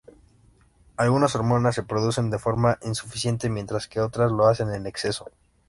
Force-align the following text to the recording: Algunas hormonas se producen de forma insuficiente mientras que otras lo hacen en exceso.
Algunas 0.97 1.35
hormonas 1.35 1.75
se 1.75 1.83
producen 1.83 2.31
de 2.31 2.39
forma 2.39 2.79
insuficiente 2.81 3.49
mientras 3.51 3.87
que 3.87 3.99
otras 4.01 4.31
lo 4.31 4.47
hacen 4.47 4.73
en 4.73 4.87
exceso. 4.87 5.29